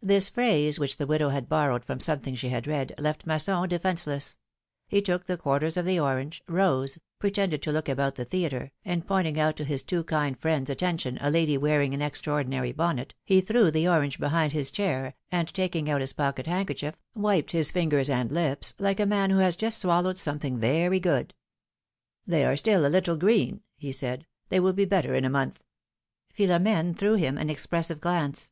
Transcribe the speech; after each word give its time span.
This 0.00 0.30
phrase, 0.30 0.80
which 0.80 0.96
the 0.96 1.06
widow 1.06 1.28
had 1.28 1.46
borrowed 1.46 1.84
from 1.84 2.00
some 2.00 2.20
thing 2.20 2.34
she 2.34 2.48
had 2.48 2.66
read, 2.66 2.94
left 2.96 3.26
Masson 3.26 3.68
defenceless; 3.68 4.38
he 4.86 5.02
took 5.02 5.26
the 5.26 5.36
quarters 5.36 5.76
of 5.76 5.84
the 5.84 6.00
orange, 6.00 6.42
rose, 6.48 6.98
pretended 7.18 7.60
to 7.60 7.70
look 7.70 7.86
about 7.86 8.14
the 8.14 8.24
theatre, 8.24 8.72
and 8.82 9.06
pointing 9.06 9.38
out 9.38 9.58
to 9.58 9.64
his 9.64 9.82
too 9.82 10.04
kind 10.04 10.38
friend's 10.38 10.70
attention 10.70 11.18
a 11.20 11.30
lady 11.30 11.58
wearing 11.58 11.92
an 11.92 12.00
extraordinary 12.00 12.72
bonnet, 12.72 13.14
he 13.26 13.42
threw 13.42 13.70
tlie 13.70 13.86
orange 13.92 14.18
behind 14.18 14.54
his 14.54 14.70
chair, 14.70 15.12
and 15.30 15.52
taking 15.52 15.90
out 15.90 16.00
his 16.00 16.14
pocket 16.14 16.46
hand 16.46 16.68
kerchief, 16.68 16.94
wiped 17.14 17.52
his 17.52 17.70
fingers 17.70 18.08
and 18.08 18.32
lips 18.32 18.72
like 18.78 18.98
a 18.98 19.04
man 19.04 19.28
who 19.28 19.36
has 19.36 19.54
just 19.54 19.78
swallowed 19.82 20.16
something 20.16 20.56
very 20.58 20.98
good. 20.98 21.34
^^They 22.26 22.48
are 22.50 22.56
still 22.56 22.86
a 22.86 22.88
little 22.88 23.18
green," 23.18 23.60
he 23.76 23.92
said; 23.92 24.26
^^they 24.50 24.60
will 24.60 24.72
be 24.72 24.86
better 24.86 25.12
in 25.14 25.26
a 25.26 25.28
month." 25.28 25.62
Philomene 26.32 26.94
threw 26.96 27.16
him 27.16 27.36
an 27.36 27.50
expressive 27.50 28.00
glance. 28.00 28.50